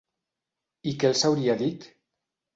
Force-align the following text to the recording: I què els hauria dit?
I 0.93 0.95
què 1.03 1.11
els 1.11 1.23
hauria 1.31 1.57
dit? 1.61 1.87